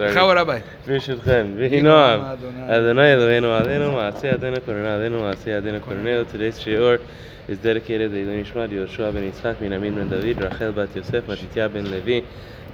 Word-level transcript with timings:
בכבוד 0.00 0.36
רבי. 0.36 0.58
ברשותכם, 0.86 1.46
ויהי 1.56 1.82
נועם. 1.82 2.20
Adonai 2.68 3.16
Eloheinu 3.16 3.48
Aleinu, 3.58 3.94
Maaseh 3.94 4.34
Adenu 4.34 4.60
Korona 4.60 4.98
Aleinu, 4.98 5.22
Maaseh 5.22 5.58
Adenu 5.58 5.80
Koroneu. 5.80 6.30
Today's 6.30 6.58
shiur 6.62 7.00
is 7.48 7.56
dedicated 7.60 8.10
to 8.10 8.20
Eloi 8.20 8.44
Nishmat, 8.44 8.68
Yoshua 8.68 9.10
ben 9.10 9.32
Yitzchak, 9.32 9.56
Binyamin 9.56 9.94
ben 9.94 10.10
David, 10.10 10.42
Rachel 10.42 10.72
bat 10.72 10.94
Yosef, 10.94 11.26
Matitya 11.26 11.72
ben 11.72 11.90
Levi, 11.90 12.22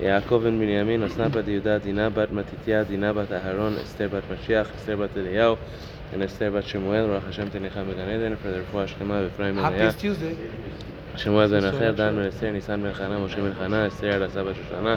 Yaakov 0.01 0.43
ben 0.43 0.59
Binyamin, 0.59 1.09
Osna 1.09 1.33
bat 1.33 1.45
Yehuda, 1.45 1.81
Dina 1.81 2.11
bat 2.11 2.31
Matitya, 2.33 2.89
Dina 2.89 3.15
bat 3.15 3.29
Aharon, 3.29 3.79
Esther 3.79 4.09
bat 4.09 4.25
Mashiach, 4.29 4.75
Esther 4.75 4.97
bat 4.97 5.15
Eliyahu, 5.15 5.57
and 6.13 6.25
Esther 6.25 6.51
bat 6.51 6.67
Shemuel, 6.67 7.07
Baruch 7.07 7.27
Hashem 7.27 7.51
Tenicham 7.51 7.87
Began 7.87 8.11
Eden, 8.11 8.37
for 8.37 8.51
the 8.51 8.65
refuah 8.65 8.89
shlema, 8.89 9.29
Ephraim 9.29 9.55
ben 9.55 9.63
Leah. 9.63 9.71
Happiest 9.71 10.01
Tuesday. 10.01 10.37
שמואל 11.16 11.48
בן 11.48 11.66
אחר, 11.66 11.92
דן 11.92 12.16
בן 12.16 12.28
אסתר, 12.28 12.52
ניסן 12.52 12.84
בן 12.84 12.94
חנה, 12.94 13.20
משה 13.20 13.42
בן 13.42 13.54
חנה, 13.54 13.88
אסתר 13.88 14.14
על 14.14 14.24
הסבא 14.24 14.52
שושנה, 14.54 14.96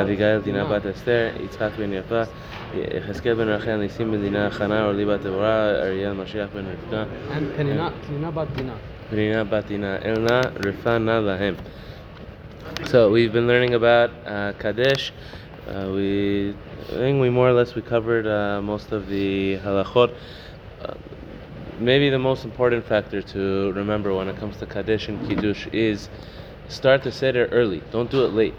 אביגיל 0.00 0.38
דינה 0.38 0.64
בת 0.64 0.86
אסתר, 0.86 1.28
יצחק 1.44 1.70
בן 1.78 1.92
יפה, 1.92 2.22
יחזקאל 2.74 3.34
בן 3.34 3.48
רחל, 3.48 3.76
ניסים 3.76 4.10
בן 4.12 4.20
דינה 4.20 4.50
חנה, 4.50 4.84
אורלי 4.84 5.04
בת 5.04 5.20
דבורה, 5.20 5.70
אריאל 5.70 6.12
משיח 6.12 6.48
בן 6.54 6.62
רבקה, 6.64 7.04
And 7.30 7.58
Penina, 7.58 7.90
Penina 7.90 8.34
Bat 8.34 8.58
Dina. 8.58 8.72
פנינה 9.10 9.44
בת 9.44 9.66
דינה, 9.66 9.96
אלנה 10.04 10.40
רפנה 10.66 11.20
להם. 11.20 11.54
So 12.84 13.10
we've 13.10 13.32
been 13.32 13.46
learning 13.46 13.74
about 13.74 14.10
uh, 14.26 14.52
Kadesh. 14.58 15.12
Uh, 15.68 15.90
we, 15.94 16.54
I 16.88 16.96
think 16.96 17.20
we 17.20 17.30
more 17.30 17.48
or 17.48 17.52
less 17.52 17.74
we 17.74 17.82
covered 17.82 18.26
uh, 18.26 18.60
most 18.62 18.92
of 18.92 19.06
the 19.08 19.58
halachot. 19.64 20.10
Maybe 21.79 22.09
the 22.09 22.19
most 22.19 22.43
important 22.43 22.85
factor 22.85 23.21
to 23.21 23.71
remember 23.73 24.13
when 24.13 24.27
it 24.27 24.37
comes 24.37 24.57
to 24.57 24.65
Kadesh 24.65 25.07
and 25.07 25.27
Kiddush 25.27 25.67
is 25.67 26.09
start 26.67 27.03
the 27.03 27.11
Seder 27.11 27.45
early. 27.51 27.81
Don't 27.91 28.11
do 28.11 28.25
it 28.25 28.33
late. 28.33 28.53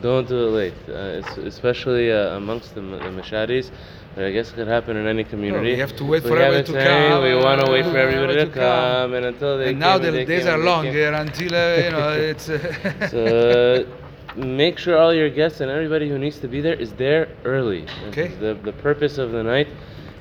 Don't 0.00 0.28
do 0.28 0.48
it 0.48 0.50
late, 0.50 0.74
uh, 0.88 1.42
especially 1.44 2.12
uh, 2.12 2.36
amongst 2.36 2.74
the, 2.74 2.80
the 2.80 3.10
Mashadis. 3.20 3.70
But 4.14 4.24
I 4.24 4.32
guess 4.32 4.50
it 4.50 4.54
could 4.54 4.68
happen 4.68 4.96
in 4.96 5.06
any 5.06 5.24
community. 5.24 5.72
we 5.72 5.78
have 5.78 5.94
to 5.96 6.04
wait 6.04 6.24
We 6.24 6.30
for 6.30 6.38
everybody 6.38 6.66
to 6.66 6.72
saying 6.72 7.10
come, 7.10 7.22
We 7.22 7.34
want 7.36 7.64
to 7.64 7.70
wait 7.70 7.84
for 7.84 7.96
everybody 7.96 8.34
to 8.34 8.46
to 8.46 8.50
come. 8.50 8.54
come, 8.54 9.14
and 9.14 9.26
until 9.26 9.58
they 9.58 9.70
And 9.70 9.78
now 9.78 9.96
the 9.98 10.10
days 10.10 10.46
are 10.46 10.58
they 10.58 10.64
long 10.64 10.86
until, 10.86 11.54
uh, 11.54 11.76
you 11.76 11.90
know, 11.90 12.12
it's... 12.30 12.48
uh, 12.48 13.08
So 13.10 13.86
make 14.36 14.78
sure 14.78 14.98
all 14.98 15.14
your 15.14 15.30
guests 15.30 15.60
and 15.60 15.70
everybody 15.70 16.08
who 16.08 16.18
needs 16.18 16.38
to 16.40 16.48
be 16.48 16.60
there 16.60 16.74
is 16.74 16.92
there 16.94 17.28
early. 17.44 17.86
Okay. 18.08 18.28
The 18.28 18.54
the 18.54 18.72
purpose 18.72 19.18
of 19.18 19.32
the 19.32 19.42
night 19.42 19.68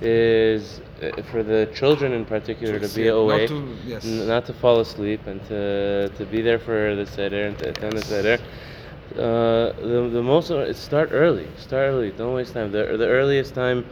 is 0.01 0.81
for 1.31 1.43
the 1.43 1.69
children 1.73 2.11
in 2.13 2.25
particular 2.25 2.79
to 2.79 2.87
be 2.89 3.05
Not 3.05 3.15
awake, 3.21 3.49
to- 3.49 3.75
yes. 3.85 4.05
n- 4.05 4.27
not 4.27 4.45
to 4.47 4.53
fall 4.53 4.79
asleep, 4.79 5.21
and 5.27 5.39
to 5.47 6.09
to 6.17 6.25
be 6.25 6.41
there 6.41 6.59
for 6.59 6.95
the 6.95 7.05
seder 7.05 7.45
and 7.47 7.57
to 7.59 7.69
attend 7.69 7.93
the 7.93 8.01
seder. 8.01 8.37
Uh, 9.15 9.71
the 9.91 10.09
the 10.11 10.21
most 10.23 10.51
uh, 10.51 10.73
start 10.73 11.09
early. 11.11 11.47
Start 11.57 11.83
early. 11.91 12.11
Don't 12.11 12.33
waste 12.33 12.53
time. 12.53 12.71
The 12.71 12.83
the 12.97 13.07
earliest 13.07 13.53
time 13.55 13.85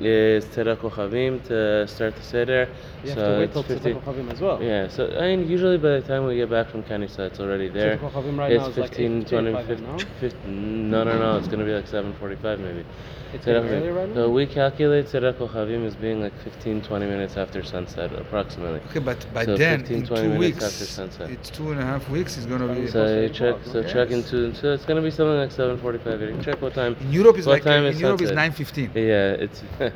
is 0.00 0.44
Tzeit 0.46 0.76
HaKochavim 0.76 1.46
to 1.48 1.86
start 1.86 2.16
the 2.16 2.22
seder. 2.22 2.68
You 3.02 3.10
have 3.10 3.18
so 3.18 3.32
to 3.32 3.38
wait 3.38 3.44
it's 3.44 3.52
till 3.52 3.62
15 3.62 3.94
Tzeit 3.94 4.02
HaKochavim 4.02 4.32
as 4.32 4.40
well. 4.40 4.62
yeah, 4.62 4.88
so 4.88 5.06
I 5.18 5.36
mean, 5.36 5.48
usually 5.48 5.78
by 5.78 5.90
the 5.90 6.02
time 6.02 6.24
we 6.26 6.36
get 6.36 6.50
back 6.50 6.68
from 6.70 6.82
Kanisa, 6.82 7.20
it's 7.20 7.40
already 7.40 7.68
there. 7.68 7.96
Tzeit 7.96 8.10
HaKochavim 8.12 8.38
right 8.38 8.52
it's 8.52 8.62
now 8.62 8.68
is 8.70 8.78
like 8.78 8.88
15, 8.90 9.24
20, 9.24 9.52
8:55, 9.52 9.66
50, 9.66 9.84
no? 9.84 9.98
50, 10.20 10.48
no, 10.48 11.04
no, 11.04 11.18
no, 11.18 11.36
it's 11.38 11.46
going 11.48 11.58
to 11.60 11.64
be 11.64 11.72
like 11.72 11.86
7.45 11.86 12.58
maybe. 12.60 12.84
It's 13.32 13.44
Tzedakah- 13.44 13.62
getting 13.62 13.68
earlier 13.78 13.92
right 13.92 14.08
now? 14.08 14.14
So 14.14 14.30
we 14.30 14.44
calculate 14.46 15.06
Tzeit 15.06 15.34
HaKochavim 15.34 15.86
as 15.86 15.94
being 15.94 16.20
like 16.20 16.36
15, 16.42 16.82
20 16.82 17.06
minutes 17.06 17.36
after 17.36 17.62
sunset, 17.62 18.12
approximately. 18.12 18.80
okay, 18.90 18.98
but 18.98 19.24
by 19.32 19.44
So 19.44 19.56
then, 19.56 19.80
15, 19.80 19.96
in 19.96 20.06
20 20.06 20.22
two 20.22 20.28
minutes 20.30 20.40
weeks, 20.40 20.64
after 20.64 20.84
sunset. 20.84 21.30
it's 21.30 21.48
two 21.50 21.70
and 21.70 21.80
a 21.80 21.84
half 21.84 22.08
weeks, 22.10 22.36
it's 22.36 22.46
going 22.46 22.60
to 22.60 22.74
be... 22.74 22.88
So 22.88 23.06
you 23.20 23.28
check, 23.28 23.56
so 23.64 23.78
okay. 23.80 23.92
check 23.92 24.10
into, 24.10 24.52
so 24.54 24.72
it's 24.72 24.84
going 24.84 24.96
to 24.96 25.02
be 25.02 25.12
something 25.12 25.36
like 25.36 25.50
7.45. 25.50 26.42
Check 26.44 26.60
what 26.60 26.74
time. 26.74 26.96
In 27.02 27.12
Europe, 27.12 27.38
it's 27.38 27.46
what 27.46 27.52
like, 27.54 27.62
time 27.62 27.84
in 27.84 27.92
is 27.94 28.00
Europe, 28.00 28.20
it's 28.20 28.30
sunset. 28.30 28.90
9.15. 28.92 28.94
Yeah, 28.96 29.44
it's... 29.44 29.62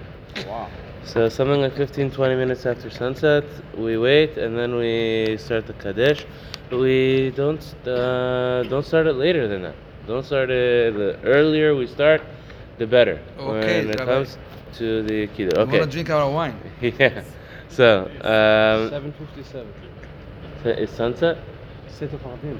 Wow. 0.46 0.68
So 1.04 1.28
something 1.28 1.60
like 1.60 1.74
15, 1.76 2.10
20 2.10 2.34
minutes 2.36 2.66
after 2.66 2.90
sunset, 2.90 3.44
we 3.76 3.96
wait 3.98 4.36
and 4.38 4.56
then 4.56 4.74
we 4.76 5.36
start 5.38 5.66
the 5.66 5.74
Kadesh. 5.74 6.26
But 6.70 6.78
we 6.80 7.30
don't 7.36 7.62
uh, 7.86 8.62
don't 8.64 8.84
start 8.84 9.06
it 9.06 9.14
later 9.14 9.46
than 9.46 9.62
that. 9.62 9.74
Don't 10.06 10.24
start 10.24 10.50
it 10.50 10.94
the 10.94 11.18
earlier 11.24 11.74
we 11.74 11.86
start, 11.86 12.22
the 12.78 12.86
better. 12.86 13.20
Okay, 13.38 13.84
when 13.84 13.90
it 13.90 13.98
Rabbi. 13.98 14.04
comes 14.12 14.38
to 14.74 15.02
the 15.02 15.26
Kiddush. 15.28 15.54
I 15.56 15.64
want 15.64 15.70
to 15.70 15.80
Okay. 15.82 15.90
drink 15.90 16.10
our 16.10 16.30
wine. 16.30 16.56
yeah. 16.80 17.22
So 17.68 18.04
um, 18.22 18.88
757. 18.90 19.66
is 20.64 20.90
sunset? 20.90 21.36
Tzeit 21.88 22.08
HaKochavim. 22.10 22.58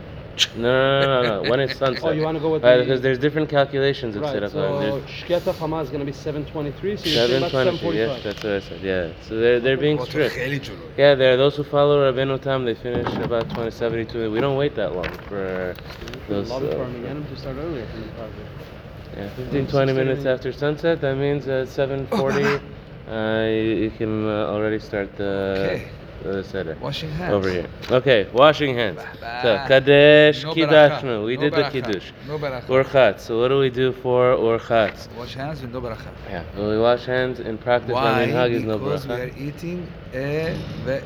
No, 0.56 1.00
no, 1.00 1.22
no, 1.22 1.42
no. 1.42 1.50
When 1.50 1.60
it's 1.60 1.76
sunset. 1.76 2.04
oh, 2.04 2.10
you 2.10 2.22
want 2.22 2.36
to 2.36 2.40
go 2.40 2.50
with 2.50 2.62
right, 2.62 2.76
the... 2.76 2.84
Because 2.84 3.00
there's 3.00 3.18
different 3.18 3.48
calculations 3.48 4.16
of 4.16 4.22
right, 4.22 4.50
So 4.50 5.02
Shkiat 5.06 5.40
Hachama 5.40 5.82
is 5.82 5.88
going 5.88 6.00
to 6.00 6.06
be 6.06 6.12
723, 6.12 6.96
so 6.96 7.04
you're 7.08 7.48
745. 7.48 7.94
Yes, 7.94 8.22
that's 8.22 8.42
what 8.42 8.52
I 8.52 8.60
said, 8.60 8.80
yeah. 8.82 9.12
So 9.28 9.36
they're, 9.36 9.60
they're 9.60 9.76
being 9.76 10.02
strict. 10.04 10.36
Yeah, 10.96 11.14
there 11.14 11.34
are 11.34 11.36
those 11.36 11.56
who 11.56 11.64
follow 11.64 12.10
Rabbeinu 12.10 12.40
Tam. 12.40 12.64
They 12.64 12.74
finish 12.74 13.06
about 13.16 13.44
2072. 13.50 14.30
We 14.30 14.40
don't 14.40 14.56
wait 14.56 14.74
that 14.76 14.94
long 14.94 15.10
for 15.28 15.74
those... 16.28 16.50
Uh, 16.50 16.58
to 16.60 17.36
start 17.36 17.56
earlier 17.56 17.86
from 17.86 18.02
the. 18.02 19.20
Yeah, 19.20 19.28
15, 19.36 19.68
20 19.68 19.92
minutes 19.92 20.26
after 20.26 20.52
sunset. 20.52 21.00
That 21.00 21.16
means 21.16 21.46
at 21.46 21.68
740, 21.68 22.44
uh, 23.08 23.46
you, 23.46 23.84
you, 23.84 23.90
can 23.90 24.26
uh, 24.26 24.48
already 24.48 24.80
start 24.80 25.16
the... 25.16 25.70
Okay. 25.70 25.88
Washing 26.80 27.10
hands. 27.10 27.32
Over 27.34 27.50
here. 27.50 27.68
Okay, 27.90 28.28
washing 28.32 28.74
hands. 28.74 29.00
So. 29.42 29.62
Kadesh 29.68 30.42
No 30.42 30.54
Kiddashnu. 30.54 31.26
We 31.26 31.36
No 31.36 31.42
did 31.42 31.52
the. 31.52 31.70
Kiddush. 31.70 32.12
No 32.26 32.38
baracha. 32.38 32.66
Urchatz. 32.66 33.20
So 33.20 33.40
what 33.40 33.48
do 33.48 33.58
we 33.58 33.70
do 33.70 33.92
for 33.92 34.34
Urchatz? 34.36 35.08
Wash 35.16 35.34
hands 35.34 35.60
with 35.60 35.72
no 35.72 35.80
baracha. 35.80 36.10
Yeah, 36.30 36.44
well, 36.56 36.70
we 36.70 36.78
wash 36.78 37.04
hands 37.04 37.40
in 37.40 37.58
practice. 37.58 37.92
Why? 37.92 38.26
Minhag 38.26 38.50
is 38.52 38.62
no 38.62 38.78
Because 38.78 39.06
we 39.06 39.14
are 39.14 39.30
eating 39.36 39.86
a... 40.14 40.56
ve- 40.84 41.02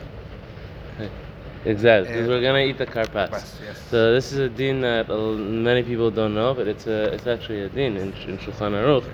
Exactly, 1.64 2.12
because 2.12 2.28
we're 2.28 2.40
gonna 2.40 2.60
eat 2.60 2.78
the 2.78 2.86
karpas. 2.86 3.28
Karpas, 3.28 3.60
yes. 3.62 3.82
So 3.90 4.12
this 4.14 4.32
is 4.32 4.38
a 4.38 4.48
din 4.48 4.80
that 4.82 5.08
many 5.08 5.82
people 5.82 6.10
don't 6.10 6.32
know, 6.34 6.54
but 6.54 6.68
it's 6.68 6.86
a 6.86 7.12
it's 7.12 7.26
actually 7.26 7.62
a 7.62 7.68
din 7.68 7.96
in, 7.96 8.12
in 8.28 8.38
Shulchan 8.38 8.72
Aruch 8.72 9.04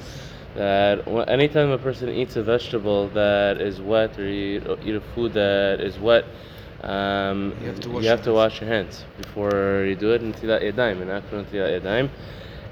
that 0.55 1.07
anytime 1.29 1.71
a 1.71 1.79
person 1.79 2.09
eats 2.09 2.37
a 2.37 2.43
vegetable 2.43 3.09
that 3.11 3.61
is 3.61 3.81
wet 3.81 4.19
or 4.19 4.29
you 4.29 4.79
eat, 4.85 4.95
a 4.95 5.01
food 5.15 5.33
that 5.35 5.81
is 5.81 5.99
wet, 5.99 6.25
um, 6.83 7.55
You 7.61 7.69
have 7.69 7.81
to 7.81 7.89
you 7.89 7.95
wash 7.95 8.05
have 8.05 8.19
your 8.19 8.25
to 8.27 8.33
wash 8.35 8.61
your 8.61 8.71
hands 8.71 9.05
before 9.17 9.85
you 9.89 9.97
do 9.97 10.13
it. 10.13 10.23
Yadayim, 10.23 11.01
and 11.01 11.11
after 11.11 11.43
ntilat 11.43 11.81
yadayim, 11.81 12.11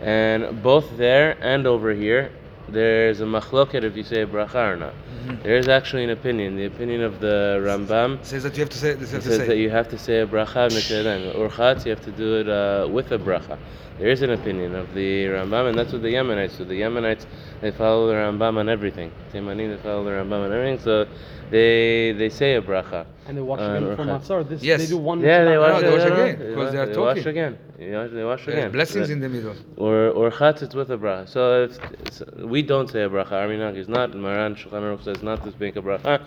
and 0.01 0.63
both 0.63 0.97
there 0.97 1.37
and 1.41 1.67
over 1.67 1.93
here, 1.95 2.31
there's 2.69 3.21
a 3.21 3.25
machloket 3.25 3.85
if 3.85 3.97
you 3.97 4.03
say 4.03 4.25
bracha 4.25 4.75
or 4.75 4.77
not. 4.77 4.93
Mm-hmm. 4.93 5.43
There 5.43 5.57
is 5.57 5.69
actually 5.69 6.05
an 6.05 6.11
opinion. 6.11 6.57
The 6.57 6.67
opinion 6.67 7.03
of 7.03 7.21
the 7.21 7.61
Rambam 7.65 8.25
Says 8.25 8.43
that 8.45 8.57
you 8.57 8.61
have 8.61 8.71
to 8.71 8.79
say... 8.79 8.95
This 8.95 9.13
have 9.13 9.23
to 9.23 9.29
says 9.29 9.47
that 9.47 9.57
you 9.57 9.71
have 9.71 9.89
to 9.89 9.99
say 9.99 10.21
a 10.21 10.27
bracha 10.27 10.69
v'netiladayim. 10.69 11.35
Urchatz, 11.37 11.85
you 11.85 11.91
have 11.91 12.05
to 12.05 12.13
do 12.13 12.41
it 12.41 12.49
uh, 12.49 12.89
with 12.91 13.13
a 13.13 13.19
bracha. 13.19 13.59
There 13.99 14.09
is 14.11 14.23
an 14.23 14.31
opinion 14.31 14.75
of 14.75 14.93
the 14.95 15.27
Rambam, 15.27 15.69
and 15.69 15.79
that's 15.79 15.93
what 15.93 16.03
the 16.03 16.09
Yemenites 16.15 16.57
do. 16.59 16.65
The 16.65 16.81
Yemenites, 16.81 17.27
they 17.61 17.71
follow 17.71 18.07
the 18.09 18.15
Rambam 18.15 18.57
on 18.57 18.69
everything. 18.69 19.13
Temanim, 19.33 19.77
they 19.77 19.83
follow 19.83 20.03
the 20.05 20.11
Rambam 20.11 20.45
on 20.47 20.53
everything, 20.53 20.79
so 20.79 21.07
they 21.51 22.13
they 22.19 22.29
say 22.29 22.55
a 22.57 22.63
bracha. 22.63 23.05
And 23.29 23.37
they 23.37 23.43
wash 23.43 23.61
Uh, 23.61 23.65
again 23.65 23.97
for 23.97 24.03
Urchatz. 24.05 24.27
matzah. 24.27 24.49
This, 24.49 24.63
Yes. 24.63 24.81
They 24.81 24.87
do 24.87 24.97
one 24.99 25.21
Yeah, 25.21 25.45
they 25.45 25.59
wash, 25.59 25.81
No, 25.83 25.91
they 25.91 25.97
wash 25.97 26.09
no, 26.09 26.17
no, 26.17 26.25
again, 26.25 26.39
because 26.39 26.73
they 26.73 26.79
are 26.79 26.87
they 26.87 26.97
wash 26.99 27.17
talking. 27.19 27.29
again. 27.31 27.59
They 27.79 27.91
wash, 27.97 28.11
they 28.13 28.25
wash 28.25 28.47
There's 28.47 28.59
again. 28.59 28.73
blessings 28.73 29.09
That- 29.09 29.13
in 29.15 29.21
the 29.21 29.29
middle. 29.29 29.55
or 29.77 30.09
or 30.09 30.31
chatz 30.31 30.63
it's 30.63 30.75
with 30.75 30.91
a 30.91 30.97
bracha. 30.99 31.29
So 31.29 31.65
it's, 31.65 31.79
it's, 32.05 32.23
we 32.39 32.63
don't 32.63 32.89
say 32.91 33.03
a 33.05 33.09
bracha. 33.11 33.33
Our 33.33 33.49
minhag 33.49 33.77
is 33.77 33.89
not. 33.89 34.15
Maran 34.15 34.55
Shulchan 34.57 34.83
Aruch 34.83 35.05
says 35.05 35.23
not 35.23 35.45
to 35.45 35.53
make 35.61 35.77
a 35.77 35.83
bracha. 35.83 36.23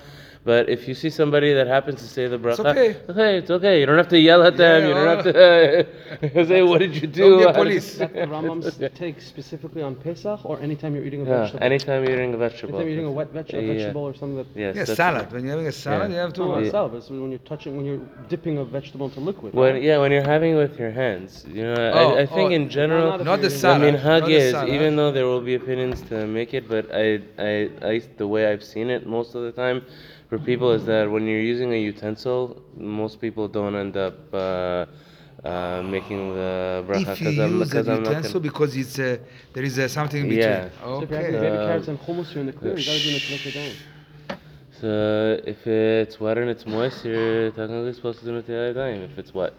But 0.45 0.69
if 0.69 0.87
you 0.87 0.93
see 0.93 1.09
somebody 1.09 1.53
that 1.55 1.65
happens 1.65 2.01
to 2.03 2.07
say 2.07 2.27
the 2.27 2.37
bracha, 2.37 2.59
okay. 2.67 2.95
okay, 3.09 3.37
it's 3.39 3.49
okay. 3.49 3.79
You 3.79 3.87
don't 3.87 3.97
have 3.97 4.09
to 4.09 4.19
yell 4.19 4.43
at 4.43 4.55
them. 4.57 4.83
Yeah, 4.83 4.87
you 4.89 4.93
don't 4.93 5.07
or- 5.07 5.15
have 5.15 6.31
to 6.33 6.45
say 6.51 6.61
what 6.61 6.77
did 6.81 6.93
you 6.95 7.07
do. 7.07 7.29
Don't 7.31 7.39
be 7.39 7.49
a 7.49 7.53
police. 7.53 7.97
That 7.97 8.13
the 8.13 8.19
Rambam 8.27 8.93
takes 9.03 9.25
specifically 9.25 9.81
on 9.81 9.95
Pesach 9.95 10.45
or 10.45 10.59
anytime 10.61 10.93
you're 10.93 11.03
eating 11.03 11.25
a 11.25 11.29
Yeah, 11.29 11.39
vegetable? 11.41 11.63
anytime 11.63 12.03
you're 12.03 12.13
eating 12.13 12.33
a 12.35 12.37
vegetable. 12.37 12.75
Anytime 12.75 12.87
you're 12.87 12.97
eating 12.99 13.07
a 13.07 13.11
wet 13.11 13.31
veg- 13.31 13.53
a 13.55 13.59
Yeah. 13.61 13.73
vegetable 13.73 14.03
or 14.03 14.13
something 14.13 14.37
that... 14.37 14.45
Yes, 14.55 14.75
Yeah, 14.75 14.85
salad. 14.85 15.31
When 15.31 15.41
you're 15.45 15.51
having 15.53 15.65
a 15.67 15.71
salad, 15.71 16.11
Yeah. 16.11 16.15
you 16.17 16.21
have 16.21 16.33
to... 16.33 16.41
No, 16.41 16.55
not 16.55 16.63
Yeah. 16.65 16.69
salad, 16.77 16.93
it's 16.93 17.09
when 17.09 17.31
you're 17.31 17.39
touching, 17.39 17.75
when 17.77 17.85
you're 17.87 18.01
dipping 18.29 18.59
a 18.59 18.65
vegetable 18.65 19.07
into 19.07 19.21
liquid. 19.21 19.51
When 19.55 19.73
right? 19.73 19.81
yeah, 19.81 19.97
when 19.97 20.11
you're 20.11 20.29
having 20.35 20.51
it 20.53 20.57
with 20.57 20.77
your 20.77 20.91
hands, 20.91 21.43
you 21.51 21.63
know, 21.63 21.73
Oh, 21.91 22.15
I, 22.17 22.21
I 22.21 22.25
think 22.27 22.51
oh, 22.51 22.59
in 22.59 22.69
general, 22.69 23.17
not 23.17 23.23
Not 23.25 23.41
the 23.41 23.49
salad. 23.49 23.81
I 23.81 23.85
mean, 23.91 23.99
hug 23.99 24.29
is 24.29 24.51
salad. 24.51 24.69
even 24.75 24.95
though 24.95 25.11
there 25.11 25.25
will 25.25 25.41
be 25.41 25.55
opinions 25.55 26.01
to 26.09 26.27
make 26.27 26.53
it, 26.53 26.69
but 26.69 26.85
I, 26.93 27.19
I, 27.39 27.69
I, 27.81 28.01
the 28.17 28.27
way 28.27 28.45
I've 28.51 28.63
seen 28.63 28.91
it 28.91 29.07
most 29.07 29.33
of 29.33 29.41
the 29.41 29.51
time 29.51 29.81
for 30.29 30.39
people 30.39 30.71
is 30.71 30.85
that 30.85 31.09
when 31.09 31.25
you're 31.27 31.41
using 31.53 31.73
a 31.73 31.79
utensil, 31.79 32.61
most 32.75 33.21
people 33.21 33.47
don't 33.47 33.75
end 33.75 33.95
up 33.97 34.17
uh, 34.33 34.85
uh, 35.43 35.81
making 35.83 36.33
the 36.33 36.83
bracha 36.87 37.13
If 37.13 37.21
you 37.21 37.43
I'm, 37.43 37.59
use 37.59 37.71
a 37.71 37.75
because 37.75 37.87
I'm 37.87 38.03
not 38.03 38.09
utensil 38.09 38.39
gonna, 38.39 38.51
because 38.51 38.75
it's 38.75 38.97
uh, 38.99 39.17
there 39.53 39.63
is 39.63 39.77
uh, 39.77 39.87
something 39.87 40.21
in 40.23 40.29
between. 40.29 40.49
Yeah. 40.49 40.69
So 40.81 41.01
if 41.03 41.09
you're 41.09 41.19
Okay. 41.19 41.65
Carrots 41.67 41.87
and 41.87 41.99
hummus, 41.99 42.33
you're 42.33 42.41
in 42.41 42.47
the 42.47 42.53
clear. 42.53 42.77
You 42.77 42.85
gotta 42.85 43.03
do 43.03 43.51
the 43.51 43.71
so 44.81 45.39
if 45.45 45.65
it's 45.65 46.19
wet 46.19 46.37
and 46.37 46.49
it's 46.49 46.65
moist, 46.65 47.05
you're 47.05 47.51
technically 47.51 47.93
supposed 47.93 48.19
to 48.19 48.25
do 48.25 48.31
it 48.33 48.35
with 48.35 48.47
the 48.47 48.53
yadayim 48.53 49.05
if 49.09 49.17
it's 49.17 49.33
wet. 49.33 49.53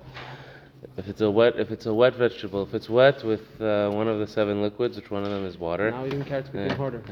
If 0.98 1.08
it's 1.08 1.20
a 1.20 1.30
wet, 1.30 1.58
if 1.58 1.70
it's 1.70 1.84
a 1.84 1.92
wet 1.92 2.14
vegetable, 2.14 2.62
if 2.62 2.72
it's 2.72 2.88
wet 2.88 3.22
with 3.22 3.42
uh, 3.60 3.90
one 3.90 4.08
of 4.08 4.18
the 4.18 4.26
seven 4.26 4.62
liquids, 4.62 4.96
which 4.96 5.10
one 5.10 5.24
of 5.24 5.28
them 5.30 5.44
is 5.44 5.58
water. 5.58 5.90
Now 5.90 6.06
even 6.06 6.24
carrots 6.24 6.48
became 6.48 6.68
Yeah. 6.68 6.74
harder. 6.76 7.02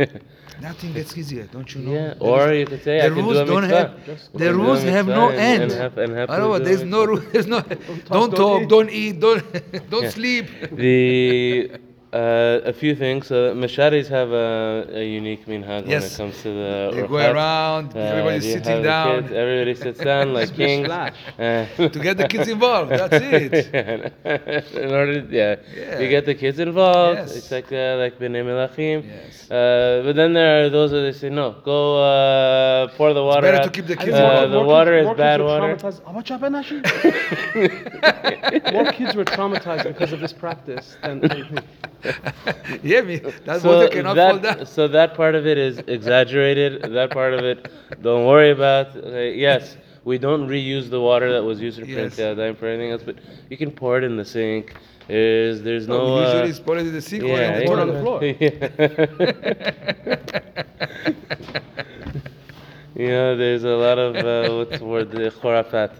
Nothing 0.60 0.92
gets 0.92 1.16
easier, 1.16 1.44
don't 1.44 1.72
you 1.74 1.80
know? 1.82 1.92
yeah, 1.92 2.14
or 2.18 2.52
you 2.52 2.66
could 2.66 2.82
say 2.82 3.00
I 3.00 3.08
the 3.08 3.14
can 3.14 3.24
rules 3.24 3.36
do 3.36 3.42
a 3.42 3.46
don't 3.46 3.62
mitzvah. 3.62 3.78
have 3.78 4.04
Just 4.04 4.30
I 4.34 4.38
the 4.38 4.44
can 4.46 4.54
do 4.54 4.60
a 4.60 4.64
rules 4.64 4.82
have 4.82 5.06
mitzvah 5.06 5.20
no 5.20 5.28
and- 5.30 5.38
end. 5.38 5.62
And 5.62 5.72
have, 5.80 5.98
and 5.98 6.12
happily 6.16 6.38
Otherwise, 6.38 6.58
do 6.60 6.64
a 6.64 6.66
there's 6.68 6.82
no 6.82 7.06
mitzvah. 7.06 7.06
rule. 7.06 7.32
There's 7.32 7.46
no. 7.54 7.60
Don't 7.60 8.08
don't 8.10 8.34
talk. 8.34 8.62
eat. 8.62 8.68
Don't 8.68 8.90
eat. 8.90 9.20
Don't 9.20 9.90
don't 9.90 10.10
sleep. 10.10 10.46
the 10.72 11.70
uh, 12.12 12.60
a 12.64 12.72
few 12.72 12.94
things. 12.96 13.26
So 13.28 13.54
Mashadis 13.54 14.08
have 14.08 14.30
a, 14.32 14.86
a 14.92 15.04
unique 15.04 15.46
minhag 15.46 15.86
when 15.86 16.02
it 16.02 16.14
comes 16.16 16.36
to 16.42 16.48
the 16.48 16.90
They 16.94 17.06
go 17.06 17.16
around. 17.16 17.94
Uh, 17.96 18.00
everybody's 18.00 18.46
you 18.46 18.52
sitting 18.54 18.82
down 18.82 19.22
kids, 19.22 19.32
everybody 19.32 19.74
sits 19.74 20.00
down 20.00 20.34
like 20.38 20.52
kings. 20.54 20.88
Uh, 20.88 21.66
to 21.76 21.88
get 22.00 22.16
the 22.16 22.26
kids 22.28 22.48
involved. 22.48 22.90
That's 22.90 23.14
it. 23.22 23.52
In 24.74 24.90
order, 24.92 25.26
yeah, 25.30 25.56
Yeah. 25.74 26.00
you 26.00 26.08
get 26.08 26.26
the 26.26 26.34
kids 26.34 26.58
involved. 26.58 27.18
Yes. 27.20 27.36
It's 27.36 27.50
like 27.50 27.70
uh, 27.72 27.96
like 28.02 28.18
b'nei 28.18 28.42
melachim. 28.44 29.04
Yes. 29.06 29.50
Uh, 29.50 30.02
but 30.04 30.16
then 30.16 30.32
there 30.32 30.64
are 30.66 30.68
those 30.68 30.90
that 30.90 31.14
say 31.14 31.28
no, 31.30 31.52
go 31.64 32.02
uh, 32.02 32.88
pour 32.96 33.12
the 33.14 33.22
water. 33.22 33.42
better 33.42 33.58
out. 33.58 33.64
to 33.64 33.70
keep 33.70 33.86
the 33.86 33.94
I 33.94 34.04
kids 34.04 34.16
think 34.16 34.24
Uh, 34.24 34.46
involved. 34.46 34.52
the 34.52 34.56
more 34.58 34.66
water 34.66 34.92
kids, 34.92 35.00
is 35.02 35.06
more 35.06 35.14
bad 35.16 35.38
kids 35.40 35.46
were 35.46 35.60
water. 35.60 35.76
traumatized- 35.76 36.00
Oh, 36.06 36.12
what's 36.12 36.30
up, 36.30 36.40
More 38.72 38.92
kids 38.92 39.14
were 39.14 39.24
traumatized 39.24 39.84
because 39.84 40.12
of 40.12 40.20
this 40.20 40.32
practice 40.32 40.96
than 41.02 41.24
anything. 41.30 41.64
yeah, 42.82 43.00
me. 43.02 43.16
That 43.44 43.60
so 43.62 43.76
water 43.76 43.88
cannot 43.88 44.16
fall 44.16 44.38
that, 44.38 44.56
down. 44.58 44.66
so 44.66 44.88
that 44.88 45.14
part 45.14 45.34
of 45.34 45.46
it 45.46 45.58
is 45.58 45.78
exaggerated. 45.86 46.82
that 46.92 47.10
part 47.10 47.34
of 47.34 47.44
it, 47.44 47.70
don't 48.02 48.26
worry 48.26 48.50
about. 48.50 48.96
Okay, 48.96 49.34
yes, 49.34 49.76
we 50.04 50.18
don't 50.18 50.48
reuse 50.48 50.88
the 50.88 51.00
water 51.00 51.32
that 51.32 51.42
was 51.42 51.60
used 51.60 51.78
for 51.78 51.84
Yes. 51.86 51.96
Prince 51.96 52.16
Yadayim 52.16 52.56
for 52.56 52.66
anything 52.66 52.90
else, 52.92 53.02
but 53.02 53.16
you 53.48 53.56
can 53.56 53.70
pour 53.70 53.98
it 53.98 54.04
in 54.04 54.16
the 54.16 54.24
sink. 54.24 54.74
There's, 55.08 55.60
there's 55.62 55.86
no. 55.88 56.16
No, 56.16 56.22
usually 56.22 56.42
uh, 56.42 56.46
it's 56.46 56.60
poured 56.60 56.78
in 56.78 56.92
the 56.92 57.02
sink 57.02 57.24
or 57.24 57.28
yeah, 57.28 57.58
in 57.58 57.66
the 57.66 57.72
it 57.72 57.78
on 57.78 57.88
the 57.88 58.00
floor. 58.00 58.22
you 62.94 63.08
know, 63.08 63.36
there's 63.36 63.64
a 63.64 63.68
lot 63.70 63.98
of 63.98 64.16
uh, 64.16 64.48
what's 64.56 64.78
the 64.78 64.84
word, 64.84 65.10
the 65.10 65.30
khurafat. 65.30 65.90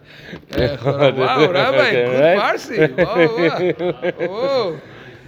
Eh, 0.52 0.76
wow, 0.84 1.50
Rabbi, 1.50 1.90
good 1.90 2.20
Right? 2.20 2.38
Farsi. 2.38 2.78
Wow, 2.96 3.16
wow. 4.18 4.28
Whoa. 4.28 4.80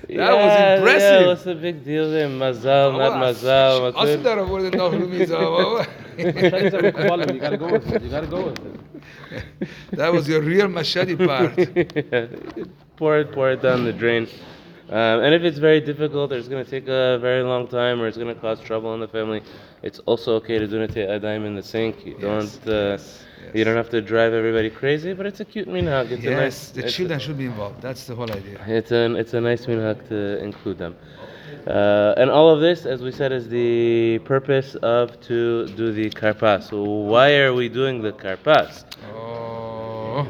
That 0.08 0.32
was 0.34 0.78
impressive. 0.78 1.20
Yeah, 1.20 1.26
what's 1.26 1.44
the 1.44 1.54
big 1.54 1.84
deal 1.84 2.10
there? 2.10 2.28
Mazal, 2.28 2.99
not 2.99 3.19
mazal. 3.19 3.93
Aslında 3.94 4.34
Matur. 4.34 4.37
da 4.37 4.49
burada 4.50 4.78
Nahlumi 4.78 5.26
zawa. 5.26 5.87
Mashadis 6.19 7.34
You 7.34 7.40
gotta 7.40 7.56
go 7.56 7.72
with 7.72 7.93
it. 7.93 8.02
You 8.02 8.10
gotta 8.10 8.26
go 8.26 8.44
with 8.46 8.58
it. 8.58 9.69
That 9.93 10.12
was 10.12 10.28
your 10.28 10.43
real 10.43 10.69
mashadi 10.69 11.16
part. 11.16 11.56
Pour 12.96 13.19
it, 13.19 13.32
pour 13.32 13.50
it 13.50 13.62
down 13.62 13.84
the 13.84 13.93
drain. 13.93 14.28
Um, 14.92 15.20
and 15.24 15.34
if 15.34 15.42
it's 15.42 15.58
very 15.58 15.80
difficult, 15.80 16.32
or 16.32 16.36
it's 16.36 16.48
going 16.48 16.64
to 16.64 16.70
take 16.70 16.86
a 16.88 17.18
very 17.18 17.42
long 17.42 17.66
time, 17.66 18.00
or 18.00 18.06
it's 18.08 18.18
going 18.18 18.34
to 18.34 18.40
cause 18.40 18.60
trouble 18.60 18.92
in 18.94 19.00
the 19.00 19.08
family, 19.08 19.42
it's 19.82 20.00
also 20.00 20.34
okay 20.36 20.58
to 20.58 20.66
do 20.68 20.76
nete 20.86 21.02
adayim 21.16 21.46
in 21.46 21.54
the 21.56 21.62
sink. 21.62 22.04
You 22.06 22.16
Yes, 22.18 22.58
don't, 22.58 22.68
uh, 22.68 22.98
yes, 22.98 23.24
you 23.54 23.64
don't 23.64 23.76
have 23.76 23.88
to 23.90 24.00
drive 24.02 24.32
everybody 24.34 24.70
crazy, 24.70 25.12
but 25.14 25.26
it's 25.26 25.40
a 25.40 25.44
cute 25.46 25.68
minhag. 25.68 26.10
It's 26.10 26.26
a 26.26 26.30
Yes, 26.30 26.40
nice, 26.44 26.70
the 26.70 26.84
it's 26.84 26.94
children 26.94 27.18
A, 27.18 27.20
should 27.20 27.38
be 27.38 27.46
involved. 27.46 27.80
That's 27.80 28.04
the 28.06 28.14
whole 28.14 28.30
idea. 28.30 28.60
it's 28.66 28.90
an, 28.92 29.16
it's 29.16 29.32
a 29.34 29.40
nice 29.40 29.66
minhag 29.66 30.06
to 30.08 30.38
include 30.42 30.78
them. 30.78 30.94
Uh, 31.66 32.14
and 32.16 32.30
all 32.30 32.50
of 32.50 32.60
this, 32.60 32.84
as 32.86 33.02
we 33.02 33.12
said, 33.12 33.32
is 33.32 33.48
the 33.48 34.18
purpose 34.24 34.74
of 34.76 35.18
to 35.22 35.66
do 35.68 35.92
the 35.92 36.10
karpas. 36.10 36.68
So 36.70 36.82
why 36.82 37.36
are 37.38 37.54
we 37.54 37.68
doing 37.68 38.02
the 38.02 38.12
karpas? 38.12 38.84
Oh. 39.14 40.26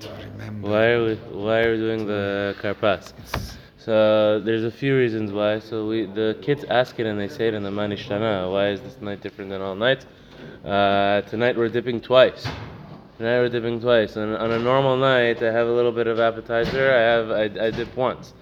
To 0.00 0.08
remember. 0.32 0.55
Why 0.66 0.86
are 0.86 1.04
we 1.04 1.14
why 1.30 1.60
are 1.60 1.70
we 1.70 1.76
doing 1.76 2.06
the 2.08 2.56
karpas? 2.60 3.12
So 3.78 4.40
there's 4.40 4.64
a 4.64 4.70
few 4.70 4.96
reasons 4.96 5.30
why. 5.30 5.60
So 5.60 5.86
we 5.86 6.06
the 6.06 6.36
kids 6.42 6.64
ask 6.64 6.98
it 6.98 7.06
and 7.06 7.20
they 7.20 7.28
say 7.28 7.46
it 7.46 7.54
in 7.54 7.62
the 7.62 7.70
manishtana. 7.70 8.50
Why 8.50 8.70
is 8.70 8.80
this 8.80 9.00
night 9.00 9.20
different 9.20 9.50
than 9.50 9.62
all 9.62 9.76
nights? 9.76 10.06
Uh, 10.64 11.20
tonight 11.20 11.56
we're 11.56 11.68
dipping 11.68 12.00
twice. 12.00 12.48
Tonight 13.16 13.38
we're 13.42 13.48
dipping 13.48 13.80
twice. 13.80 14.16
And 14.16 14.36
on 14.36 14.50
a 14.50 14.58
normal 14.58 14.96
night, 14.96 15.40
I 15.40 15.52
have 15.52 15.68
a 15.68 15.72
little 15.72 15.92
bit 15.92 16.08
of 16.08 16.18
appetizer. 16.18 16.92
I 16.92 17.00
have 17.00 17.30
I, 17.30 17.66
I 17.66 17.70
dip 17.70 17.94
once. 17.94 18.34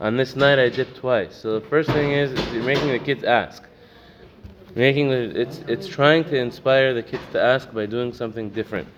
On 0.00 0.16
this 0.16 0.34
night, 0.34 0.58
I 0.58 0.70
dip 0.70 0.96
twice. 0.96 1.36
So 1.36 1.60
the 1.60 1.66
first 1.68 1.90
thing 1.90 2.10
is 2.10 2.32
you're 2.52 2.64
making 2.64 2.88
the 2.88 2.98
kids 2.98 3.22
ask. 3.22 3.62
Making 4.74 5.10
the 5.10 5.40
it's 5.40 5.58
it's 5.68 5.86
trying 5.86 6.24
to 6.24 6.36
inspire 6.36 6.92
the 6.92 7.04
kids 7.04 7.22
to 7.30 7.40
ask 7.40 7.72
by 7.72 7.86
doing 7.86 8.12
something 8.12 8.50
different. 8.50 8.88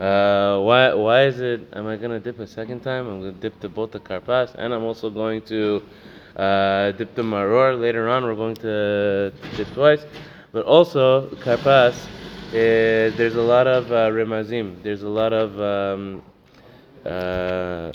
Uh, 0.00 0.60
why 0.60 0.94
why 0.94 1.24
is 1.24 1.40
it? 1.40 1.68
Am 1.74 1.86
I 1.86 1.96
gonna 1.96 2.18
dip 2.18 2.38
a 2.38 2.46
second 2.46 2.80
time? 2.80 3.06
I'm 3.06 3.20
gonna 3.20 3.32
dip 3.32 3.60
the 3.60 3.68
both 3.68 3.92
the 3.92 4.00
karpas, 4.00 4.54
and 4.54 4.72
I'm 4.72 4.84
also 4.84 5.10
going 5.10 5.42
to 5.42 5.82
uh, 6.36 6.92
dip 6.92 7.14
the 7.14 7.22
maror. 7.22 7.78
Later 7.78 8.08
on, 8.08 8.24
we're 8.24 8.34
going 8.34 8.56
to 8.56 9.32
dip 9.56 9.68
twice. 9.74 10.06
But 10.52 10.64
also 10.64 11.28
karpas, 11.44 11.94
is, 12.52 13.14
there's 13.16 13.36
a 13.36 13.42
lot 13.42 13.66
of 13.66 13.92
uh, 13.92 14.08
remazim. 14.08 14.82
There's 14.82 15.02
a 15.02 15.08
lot 15.08 15.34
of 15.34 15.60
um, 15.60 16.22
uh, 17.04 17.92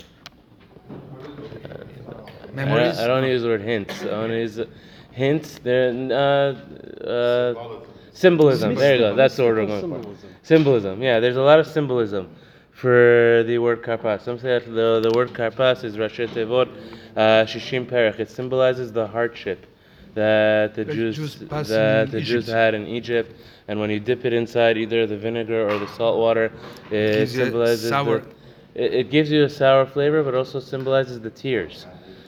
Memories? 2.55 2.97
I, 2.99 3.03
I 3.03 3.07
don't 3.07 3.25
use 3.25 3.41
the 3.41 3.49
word 3.49 3.61
hints. 3.61 4.01
I 4.03 4.17
want 4.17 4.29
to 4.29 4.39
use 4.39 4.59
uh, 4.59 4.65
hints. 5.11 5.59
There, 5.59 5.89
uh, 5.91 7.05
uh, 7.05 7.79
symbolism. 8.15 8.75
There 8.75 8.95
you 8.95 9.01
go. 9.01 9.15
That's 9.15 9.35
the 9.35 9.43
word 9.43 9.59
I'm 9.59 9.67
going 9.67 10.03
for. 10.03 10.27
Symbolism. 10.43 11.01
Yeah, 11.01 11.19
there's 11.19 11.35
a 11.37 11.41
lot 11.41 11.59
of 11.59 11.67
symbolism 11.67 12.29
for 12.71 13.43
the 13.45 13.57
word 13.59 13.83
karpas. 13.83 14.21
Some 14.21 14.39
say 14.39 14.59
that 14.59 14.65
the, 14.65 15.01
the 15.07 15.11
word 15.15 15.29
karpas 15.33 15.83
is 15.83 15.97
Rashei 15.97 16.27
Tevot 16.27 16.69
uh, 17.15 17.45
Shishim 17.45 17.85
Perech. 17.85 18.19
It 18.19 18.29
symbolizes 18.29 18.91
the 18.91 19.07
hardship 19.07 19.65
that 20.13 20.73
the 20.75 20.83
The 20.85 20.93
Jews, 20.93 21.15
Jews 21.17 21.35
that 21.69 22.11
the 22.11 22.21
Jews 22.21 22.47
had 22.47 22.73
in 22.73 22.87
Egypt. 22.87 23.35
And 23.67 23.79
when 23.79 23.89
you 23.89 23.99
dip 23.99 24.25
it 24.25 24.33
inside 24.33 24.77
either 24.77 25.07
the 25.07 25.17
vinegar 25.17 25.67
or 25.69 25.79
the 25.79 25.87
salt 25.87 26.17
water, 26.19 26.51
it 26.91 27.13
Gives 27.17 27.35
you 27.35 27.41
a 27.41 27.45
symbolizes 27.45 27.89
sour- 27.89 28.19
the, 28.19 28.85
it, 28.85 28.93
it 28.93 29.09
gives 29.09 29.31
you 29.31 29.43
a 29.43 29.49
sour 29.49 29.85
flavor, 29.85 30.21
but 30.23 30.35
also 30.35 30.59
symbolizes 30.59 31.19
the 31.19 31.31
tears. 31.31 31.87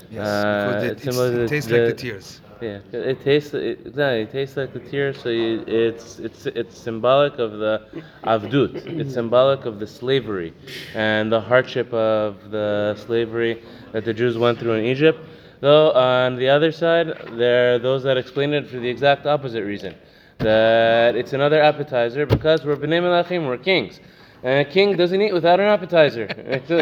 Yes, 0.10 0.26
Uh, 0.26 0.66
because 0.68 0.84
it 0.84 0.92
it, 0.92 1.00
symbolizes 1.04 1.38
it 1.38 1.48
tastes 1.50 1.70
like 1.72 1.82
the- 1.82 1.88
the 1.88 1.94
tears. 1.94 2.42
Yeah, 2.60 2.80
it 2.92 3.22
tastes 3.22 3.54
it, 3.54 3.82
exactly. 3.86 4.22
It 4.22 4.32
tastes 4.32 4.58
like 4.58 4.74
the 4.74 4.80
tears. 4.80 5.22
So 5.22 5.30
you, 5.30 5.64
it's 5.68 6.20
it's 6.20 6.48
it's 6.48 6.78
symbolic 6.78 7.38
of 7.38 7.60
the 7.60 7.86
avdut. 8.24 8.76
It's 9.00 9.14
symbolic 9.14 9.66
of 9.66 9.80
the 9.80 9.86
slavery 9.86 10.54
and 10.96 11.32
the 11.32 11.40
hardship 11.40 11.94
of 11.94 12.50
the 12.50 12.96
slavery 13.06 13.62
that 13.92 14.06
the 14.06 14.14
Jews 14.14 14.38
went 14.38 14.60
through 14.60 14.74
in 14.74 14.86
Egypt. 14.86 15.20
Though 15.60 15.92
on 15.92 16.36
the 16.36 16.50
other 16.50 16.72
side, 16.72 17.14
there 17.34 17.76
are 17.76 17.80
those 17.80 18.02
that 18.04 18.18
explain 18.18 18.54
it 18.54 18.68
for 18.68 18.80
the 18.80 18.90
exact 18.90 19.28
opposite 19.28 19.64
reason, 19.64 19.94
that 20.40 21.16
it's 21.16 21.34
another 21.34 21.62
appetizer 21.62 22.26
because 22.26 22.66
we're 22.66 22.76
bnei 22.76 23.02
melachim, 23.02 23.48
we're 23.48 23.58
kings. 23.58 24.00
And 24.44 24.68
a 24.68 24.70
king 24.70 24.96
doesn't 24.96 25.20
eat 25.20 25.34
without 25.34 25.60
an 25.60 25.66
appetizer. 25.66 26.28
so, 26.68 26.78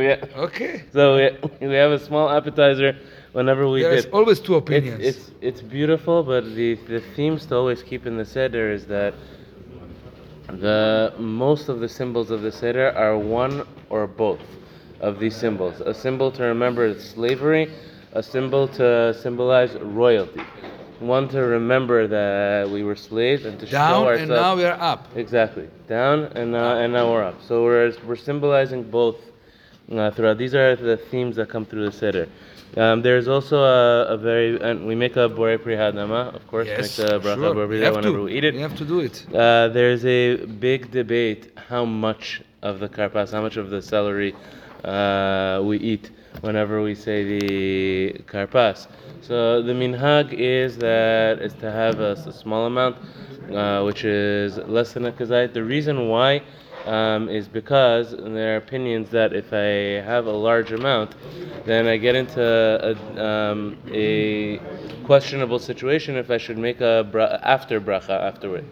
yeah. 0.00 0.24
Okay. 0.36 0.82
So 0.92 1.16
we, 1.16 1.68
we 1.68 1.74
have 1.74 1.92
a 1.92 2.00
small 2.00 2.28
appetizer 2.28 2.96
whenever 3.34 3.68
we 3.68 3.82
There's 3.82 4.06
always 4.06 4.40
two 4.40 4.56
It's, 4.56 4.62
opinions. 4.66 5.04
it's 5.10 5.32
it's 5.42 5.62
beautiful, 5.62 6.22
but 6.22 6.44
the 6.54 6.74
the 6.94 7.00
themes 7.16 7.46
to 7.48 7.56
always 7.56 7.82
keep 7.82 8.06
in 8.06 8.16
the 8.16 8.24
seder 8.24 8.72
is 8.72 8.86
that 8.86 9.14
the 10.48 11.12
most 11.18 11.68
of 11.68 11.80
the 11.80 11.88
symbols 11.88 12.30
of 12.30 12.42
the 12.42 12.52
seder 12.52 12.92
are 12.96 13.18
one 13.18 13.66
or 13.90 14.06
both 14.06 14.40
of 15.00 15.18
these 15.18 15.36
symbols. 15.36 15.80
A 15.80 15.94
symbol 15.94 16.30
to 16.32 16.42
remember 16.44 16.98
slavery, 16.98 17.70
a 18.12 18.22
symbol 18.22 18.68
to 18.68 19.14
symbolize 19.14 19.74
royalty. 19.76 20.42
One 21.00 21.28
to 21.28 21.40
remember 21.40 22.06
that 22.06 22.70
we 22.70 22.82
were 22.84 22.94
slaves 22.96 23.44
and 23.44 23.58
to 23.60 23.66
show 23.66 23.76
ourselves. 23.76 24.18
Down 24.18 24.18
and 24.20 24.30
now 24.30 24.56
we 24.56 24.64
are 24.64 24.78
up. 24.80 25.08
Exactly. 25.16 25.68
Down 25.88 26.24
and 26.36 26.52
now 26.52 26.78
and 26.78 26.92
now 26.92 27.10
we're 27.10 27.24
up. 27.24 27.42
So 27.42 27.64
we're 27.64 27.92
we're 28.06 28.16
symbolizing 28.30 28.84
both 28.84 29.16
uh, 29.92 30.10
throughout. 30.12 30.38
These 30.38 30.54
are 30.54 30.76
the 30.76 30.96
themes 30.96 31.36
that 31.36 31.48
come 31.48 31.64
through 31.66 31.84
the 31.86 31.92
seder. 31.92 32.28
Um, 32.76 33.02
there's 33.02 33.28
also 33.28 33.62
a, 33.62 34.06
a 34.14 34.16
very 34.16 34.60
and 34.60 34.86
we 34.86 34.94
make 34.94 35.16
a 35.16 35.28
bore 35.28 35.56
prihadama, 35.58 36.34
of 36.34 36.46
course. 36.48 36.66
Yes, 36.66 36.98
make 36.98 37.08
the 37.08 37.20
bracha 37.20 37.54
sure. 37.54 37.66
whenever 37.66 38.02
to. 38.02 38.24
we 38.24 38.32
eat 38.32 38.44
it. 38.44 38.54
We 38.54 38.60
have 38.60 38.76
to 38.76 38.84
do 38.84 39.00
it. 39.00 39.24
Uh, 39.32 39.68
there's 39.68 40.04
a 40.04 40.44
big 40.46 40.90
debate 40.90 41.52
how 41.68 41.84
much 41.84 42.42
of 42.62 42.80
the 42.80 42.88
karpas, 42.88 43.32
how 43.32 43.42
much 43.42 43.56
of 43.56 43.70
the 43.70 43.80
celery 43.80 44.34
uh, 44.82 45.62
we 45.64 45.78
eat 45.78 46.10
whenever 46.40 46.82
we 46.82 46.94
say 46.94 47.24
the 47.24 48.12
karpas. 48.26 48.88
So 49.20 49.62
the 49.62 49.72
minhag 49.72 50.32
is 50.32 50.76
that 50.78 51.40
is 51.40 51.54
to 51.54 51.70
have 51.70 52.00
a 52.00 52.32
small 52.32 52.66
amount, 52.66 52.96
uh, 53.52 53.82
which 53.82 54.04
is 54.04 54.58
less 54.58 54.94
than 54.94 55.06
a 55.06 55.12
kazait. 55.12 55.52
The 55.52 55.62
reason 55.64 56.08
why 56.08 56.42
um, 56.86 57.28
is 57.28 57.48
because 57.48 58.10
there 58.10 58.54
are 58.54 58.56
opinions 58.56 59.10
that 59.10 59.32
if 59.32 59.52
I 59.52 60.02
have 60.04 60.26
a 60.26 60.32
large 60.32 60.72
amount, 60.72 61.14
then 61.64 61.86
I 61.86 61.96
get 61.96 62.14
into 62.14 62.42
a, 62.42 63.24
um, 63.24 63.76
a 63.90 64.58
questionable 65.04 65.58
situation 65.58 66.16
if 66.16 66.30
I 66.30 66.38
should 66.38 66.58
make 66.58 66.80
a 66.80 67.06
bra- 67.10 67.38
after 67.42 67.80
bracha 67.80 68.10
afterward. 68.20 68.64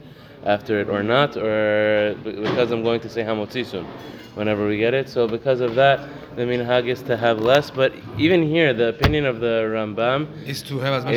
after 0.45 0.81
it 0.81 0.89
or 0.89 1.05
not, 1.05 1.37
or 1.37 2.17
because 2.25 2.73
I'm 2.73 2.83
going 2.83 3.01
to 3.03 3.09
say 3.09 3.23
Hamotzi 3.23 3.65
soon, 3.65 3.87
whenever 4.35 4.67
we 4.67 4.77
get 4.77 4.93
it. 4.93 5.09
So 5.09 5.29
because 5.29 5.61
of 5.61 5.77
that, 5.77 6.01
the 6.35 6.43
minhag 6.43 6.89
is 6.89 7.01
to 7.03 7.17
have 7.17 7.39
less. 7.41 7.71
But 7.71 7.93
even 8.19 8.43
here, 8.43 8.75
the 8.75 8.89
opinion 8.89 9.25
of 9.25 9.39
the 9.39 9.55
Rambam 9.75 10.27
Is 10.45 10.63
to 10.65 10.81
have 10.81 10.95
as 10.95 11.05
much 11.05 11.15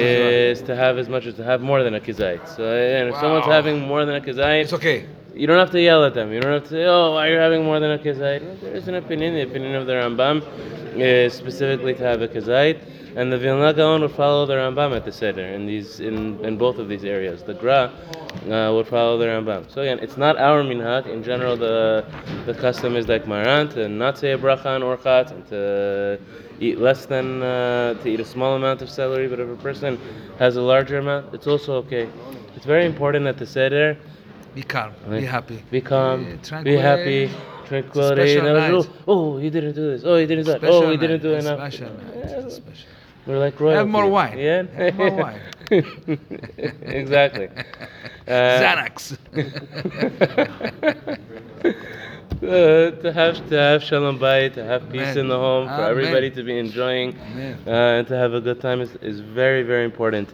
as 0.52 0.62
to 0.62 0.76
have 0.76 0.98
as 1.00 1.10
much 1.10 1.26
as 1.26 1.34
to 1.36 1.44
have 1.44 1.62
more 1.62 1.82
than 1.82 1.96
a 1.96 2.00
kizait. 2.00 2.48
So 2.56 2.64
and 3.00 3.10
if 3.10 3.16
someone's 3.16 3.46
having 3.58 3.80
more 3.80 4.06
than 4.06 4.16
a 4.16 4.22
kizait, 4.22 4.62
It's 4.66 4.74
okay. 4.74 5.06
You 5.36 5.48
don't 5.48 5.60
have 5.60 5.72
to 5.72 5.82
yell 5.82 6.06
at 6.06 6.14
them. 6.14 6.32
You 6.32 6.40
don't 6.40 6.54
have 6.54 6.64
to 6.64 6.70
say, 6.70 6.86
"Oh, 6.86 7.12
why 7.12 7.28
are 7.28 7.34
you 7.34 7.38
having 7.38 7.66
more 7.66 7.82
than 7.82 7.92
a 7.92 7.98
kazait?" 7.98 8.62
There 8.62 8.74
is 8.74 8.88
an 8.88 8.96
opinion. 8.96 9.34
The 9.34 9.42
opinion 9.42 9.76
of 9.76 9.86
the 9.86 9.92
Rambam 9.94 10.42
is 10.96 11.34
specifically 11.34 11.94
to 11.94 12.04
have 12.04 12.22
a 12.22 12.28
kazait, 12.30 12.80
and 13.18 13.34
the 13.34 13.38
Vilna 13.38 13.74
Gaon 13.74 14.00
would 14.02 14.12
follow 14.12 14.46
the 14.46 14.54
Rambam 14.54 14.96
at 14.96 15.04
the 15.04 15.12
seder 15.12 15.44
in 15.44 15.66
these 15.66 16.00
in, 16.00 16.40
in 16.46 16.58
both 16.58 16.78
of 16.80 16.88
these 16.88 17.04
areas. 17.04 17.44
The 17.44 17.54
Gra 17.54 17.92
uh, 18.50 18.72
would 18.74 18.88
follow 18.88 19.18
the 19.18 19.26
Rambam. 19.26 19.70
So 19.70 19.82
again, 19.82 20.00
it's 20.00 20.16
not 20.16 20.38
our 20.38 20.64
minhag. 20.64 21.06
In 21.08 21.22
general, 21.22 21.58
the 21.58 22.06
the 22.46 22.54
custom 22.54 22.96
is 22.96 23.10
like 23.10 23.28
Maran 23.28 23.68
to 23.70 23.90
not 23.90 24.18
say 24.18 24.32
a 24.32 24.38
bracha 24.38 24.68
on 24.68 24.84
urchatz 24.84 25.32
and 25.32 25.46
to 25.48 26.18
eat 26.62 26.80
less 26.80 27.06
than 27.08 27.44
uh, 27.44 27.94
to 27.96 28.08
eat 28.08 28.22
a 28.22 28.26
small 28.26 28.56
amount 28.56 28.82
of 28.82 28.90
celery. 28.90 29.28
But 29.28 29.42
if 29.42 29.50
a 29.50 29.62
person 29.62 30.00
has 30.40 30.56
a 30.56 30.62
larger 30.62 31.00
amount, 31.00 31.34
it's 31.34 31.48
also 31.48 31.74
okay. 31.84 32.08
It's 32.56 32.66
very 32.66 32.86
important 32.86 33.28
at 33.28 33.38
the 33.38 33.46
seder. 33.46 33.98
Be 34.56 34.64
calm. 34.64 34.94
Be 35.10 35.26
happy. 35.26 35.62
Be 35.70 35.82
calm. 35.82 36.40
Yeah, 36.42 36.64
be 36.64 36.76
happy. 36.78 37.30
Tranquility. 37.68 38.42
Never 38.42 38.84
do, 38.84 38.90
oh, 39.06 39.38
he 39.38 39.50
didn't 39.50 39.74
do 39.74 39.92
this. 39.92 40.04
Oh, 40.06 40.16
he 40.16 40.26
didn't 40.26 40.46
do 40.46 40.52
that. 40.52 40.62
Special 40.62 40.84
Oh, 40.84 40.92
he 40.92 40.98
didn't 40.98 41.22
do 41.22 41.34
enough. 41.34 41.60
Special 41.60 41.90
night. 41.90 42.52
Special. 42.52 42.90
We're 43.26 43.40
like 43.40 43.60
royalty. 43.60 43.78
Have 43.80 43.88
more 43.90 44.08
wine. 44.08 44.38
Yeah. 44.38 44.64
Have 44.64 44.96
more 44.96 45.12
wine. 45.12 45.42
exactly. 46.84 47.50
Uh, 48.28 48.32
Xanax. 48.62 49.18
uh, 52.44 53.02
to 53.02 53.14
have 53.14 53.50
to 53.50 53.56
have 53.58 53.84
shalom 53.84 54.20
bayit, 54.20 54.54
to 54.54 54.64
have 54.64 54.90
peace 54.92 55.02
Amen. 55.02 55.18
in 55.18 55.28
the 55.28 55.38
home, 55.38 55.68
for 55.68 55.74
Amen. 55.74 55.90
everybody 55.90 56.30
to 56.32 56.44
be 56.44 56.58
enjoying, 56.60 57.18
uh, 57.68 57.70
and 57.70 58.08
to 58.08 58.16
have 58.16 58.34
a 58.34 58.42
good 58.42 58.62
time 58.62 58.80
is, 58.82 58.96
is 59.02 59.20
very 59.20 59.64
very 59.64 59.86
important 59.86 60.34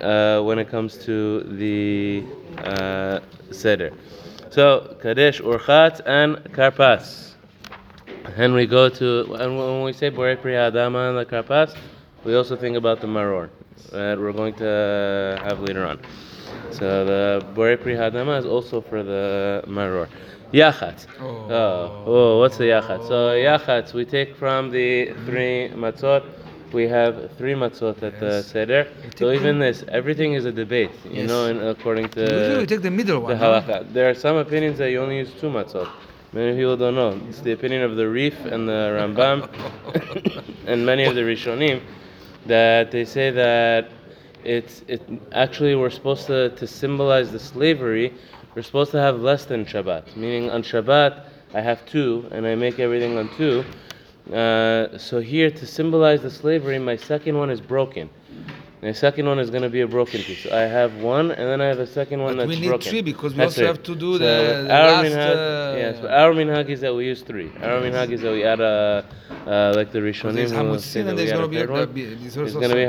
uh, 0.00 0.40
when 0.42 0.58
it 0.58 0.68
comes 0.68 0.96
to 1.04 1.42
the 1.56 2.24
uh, 2.58 3.20
seder. 3.50 3.92
So 4.50 4.96
kadesh, 5.00 5.40
urchatz, 5.40 6.00
and 6.06 6.36
karpas. 6.52 7.32
And 8.36 8.54
we 8.54 8.66
go 8.66 8.88
to 8.88 9.34
and 9.34 9.58
when 9.58 9.82
we 9.82 9.92
say 9.92 10.10
borei 10.10 10.40
pri 10.40 10.52
adama 10.52 11.10
and 11.10 11.18
the 11.18 11.24
karpas, 11.24 11.76
we 12.24 12.34
also 12.34 12.56
think 12.56 12.76
about 12.76 13.00
the 13.00 13.06
maror 13.06 13.50
that 13.92 14.18
we're 14.18 14.32
going 14.32 14.54
to 14.54 15.38
have 15.42 15.60
later 15.60 15.84
on. 15.84 16.00
So 16.70 17.04
the 17.04 17.46
borei 17.54 17.80
pri 17.80 17.94
hadama 17.94 18.38
is 18.38 18.46
also 18.46 18.80
for 18.80 19.02
the 19.02 19.62
maror. 19.66 20.08
Yachatz. 20.52 21.06
Oh. 21.20 21.46
Oh, 21.50 22.04
oh, 22.06 22.38
what's 22.38 22.56
the 22.56 22.64
yachatz? 22.64 23.06
So 23.08 23.34
yachatz 23.34 23.92
we 23.92 24.04
take 24.04 24.34
from 24.36 24.70
the 24.70 25.12
three 25.26 25.70
matzot. 25.74 26.24
We 26.72 26.86
have 26.88 27.30
three 27.38 27.54
matzot 27.54 28.02
at 28.02 28.20
the 28.20 28.26
Yes. 28.36 28.46
seder. 28.46 28.84
take 29.02 29.18
So 29.18 29.30
even 29.32 29.58
this, 29.58 29.84
everything 29.88 30.34
is 30.34 30.44
a 30.44 30.52
debate. 30.52 30.90
You 31.04 31.22
Yes. 31.22 31.28
know, 31.28 31.46
and 31.46 31.60
according 31.62 32.08
to 32.10 32.20
Usually 32.20 32.58
we 32.58 32.66
take 32.66 32.82
the 32.82 32.90
middle 32.90 33.20
one. 33.20 33.38
no? 33.38 33.44
halakha. 33.44 33.86
There 33.92 34.08
are 34.10 34.14
some 34.14 34.36
opinions 34.36 34.76
that 34.78 34.90
you 34.90 35.00
only 35.00 35.18
use 35.18 35.30
two 35.40 35.48
matzot. 35.48 35.88
Many 36.32 36.56
people 36.58 36.76
don't 36.76 36.94
know. 36.94 37.18
It's 37.28 37.40
the 37.40 37.52
opinion 37.52 37.82
of 37.82 37.96
the 37.96 38.06
Rif 38.06 38.44
and 38.44 38.68
the 38.68 38.80
Rambam 38.96 39.48
and 40.66 40.84
many 40.84 41.04
of 41.04 41.14
the 41.14 41.22
Rishonim 41.22 41.80
that 42.46 42.90
they 42.90 43.04
say 43.06 43.30
that 43.30 43.88
it's 44.44 44.82
it 44.88 45.00
actually 45.32 45.74
we're 45.74 45.90
supposed 45.90 46.26
to 46.26 46.50
to 46.50 46.66
symbolize 46.66 47.32
the 47.32 47.38
slavery. 47.38 48.12
We're 48.54 48.62
supposed 48.62 48.90
to 48.92 48.98
have 49.00 49.20
less 49.20 49.44
than 49.46 49.64
Shabbat, 49.64 50.16
meaning 50.16 50.50
on 50.50 50.62
Shabbat 50.62 51.12
I 51.54 51.60
have 51.62 51.86
two 51.86 52.26
and 52.30 52.46
I 52.46 52.54
make 52.54 52.78
everything 52.78 53.16
on 53.16 53.30
two. 53.36 53.64
Uh, 54.32 54.98
so 54.98 55.20
here 55.20 55.50
to 55.50 55.66
symbolize 55.66 56.20
the 56.22 56.30
slavery, 56.30 56.78
my 56.78 56.96
second 56.96 57.36
one 57.38 57.50
is 57.50 57.60
broken. 57.60 58.10
My 58.82 58.92
second 58.92 59.26
one 59.26 59.40
is 59.40 59.50
going 59.50 59.64
to 59.64 59.68
be 59.68 59.80
a 59.80 59.88
broken 59.88 60.20
piece. 60.22 60.46
I 60.46 60.60
have 60.60 60.94
one, 60.96 61.32
and 61.32 61.48
then 61.50 61.60
I 61.60 61.64
have 61.66 61.80
a 61.80 61.86
second 61.86 62.22
one 62.22 62.36
But 62.36 62.46
that's 62.46 62.48
we 62.56 62.60
need 62.60 62.68
broken. 62.68 62.90
three 62.90 63.00
because 63.02 63.32
we 63.32 63.38
That's 63.38 63.54
also 63.58 63.64
it. 63.64 63.66
have 63.66 63.82
to 63.82 63.94
do 63.96 64.12
So 64.12 64.18
the- 64.18 64.24
the 64.68 64.72
our 64.72 64.90
last, 64.92 65.04
minhag, 65.06 65.36
uh, 65.36 65.76
yes, 65.76 65.96
but 66.00 66.10
our 66.12 66.32
minhag 66.32 66.68
is 66.68 66.80
that 66.82 66.94
we 66.94 67.06
use 67.06 67.22
three. 67.22 67.50
Our 67.60 67.80
minhag 67.80 68.12
is 68.12 68.20
that 68.20 68.32
we 68.32 68.44
add 68.44 68.60
a, 68.60 69.04
uh, 69.48 69.72
like 69.74 69.90
the 69.90 69.98
Rishonim. 69.98 70.34
there's 70.34 70.52
Hamotzi 70.52 71.00
and 71.08 71.18
there's 71.18 71.32
gonna 71.32 71.44
a 71.46 71.48
be 71.48 71.56
third 71.56 71.70
a- 71.70 71.72
one. 71.72 71.92
be- 71.92 72.04
there's 72.04 72.36
going 72.54 72.68
to 72.68 72.74
be 72.76 72.84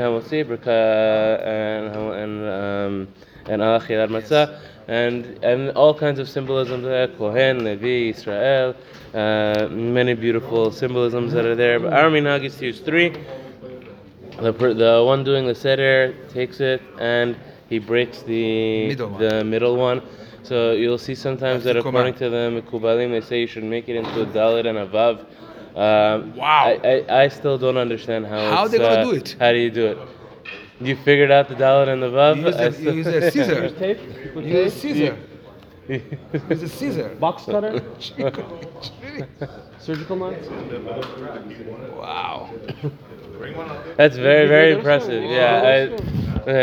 and 1.44 1.96
and 2.22 2.34
um, 2.48 3.08
and 3.46 3.62
alachil 3.62 4.08
matzah, 4.08 4.58
and 4.88 5.38
and 5.42 5.70
all 5.72 5.94
kinds 5.94 6.18
of 6.18 6.28
symbolisms 6.28 6.84
there. 6.84 7.08
Kohen, 7.08 7.64
Levi, 7.64 8.10
Israel, 8.16 8.74
uh, 9.14 9.68
many 9.70 10.14
beautiful 10.14 10.70
symbolisms 10.70 11.32
that 11.32 11.44
are 11.44 11.54
there. 11.54 11.80
But 11.80 11.92
our 11.92 12.10
minhag 12.10 12.44
is 12.44 12.56
to 12.56 12.66
use 12.66 12.80
three. 12.80 13.14
The, 14.40 14.52
the 14.52 15.02
one 15.04 15.22
doing 15.22 15.46
the 15.46 15.54
seder 15.54 16.14
takes 16.32 16.60
it 16.60 16.80
and 16.98 17.36
he 17.68 17.78
breaks 17.78 18.22
the 18.22 18.88
Middle 18.88 19.10
one. 19.10 19.20
the 19.20 19.44
middle 19.44 19.76
one. 19.76 20.02
So 20.42 20.72
you'll 20.72 20.98
see 20.98 21.14
sometimes 21.14 21.64
that 21.64 21.76
according 21.76 22.14
to 22.14 22.30
the 22.30 22.62
Mikubalim, 22.62 23.10
they 23.10 23.20
say 23.20 23.40
you 23.42 23.46
should 23.46 23.64
make 23.64 23.88
it 23.88 23.96
into 23.96 24.22
a 24.22 24.26
dalet 24.26 24.66
and 24.66 24.78
a 24.78 24.86
vav. 24.86 25.26
Um, 25.76 26.34
Wow. 26.34 26.64
I, 26.82 27.04
I, 27.08 27.22
I 27.24 27.28
still 27.28 27.58
don't 27.58 27.76
understand 27.76 28.26
how. 28.26 28.38
How 28.50 28.62
it's, 28.64 28.72
they 28.72 28.78
gonna 28.78 29.00
uh, 29.00 29.04
do 29.04 29.12
it? 29.12 29.36
How 29.38 29.52
do 29.52 29.58
you 29.58 29.70
do 29.70 29.86
it? 29.86 29.98
You 30.80 30.96
figured 30.96 31.30
out 31.30 31.48
the 31.48 31.54
dalet 31.54 31.88
and 31.88 32.02
the 32.02 32.08
vav. 32.10 32.36
You 32.38 32.46
use 32.46 32.56
I 32.56 32.62
a- 32.64 32.72
still- 32.72 32.94
you 32.94 32.98
use 32.98 33.06
a 33.06 33.30
scissor. 33.30 33.62
Use 33.64 33.72
tape? 33.74 33.98
You 34.24 34.30
put 34.32 34.44
Use 34.44 34.76
a 34.76 34.80
tape? 34.80 34.80
scissor. 34.80 35.16
Use 36.50 36.62
a 36.62 36.68
scissor. 36.68 37.08
Box 37.20 37.44
cutter? 37.44 37.82
Surgical 39.78 40.16
knife? 40.16 40.48
wow. 41.96 42.50
That's 43.96 44.16
very, 44.16 44.46
very 44.46 44.48
Figure 44.48 44.56
it 44.66 44.72
out. 44.72 44.78
impressive. 44.78 45.22
Wow. 45.22 45.30
Yeah, 45.30 45.96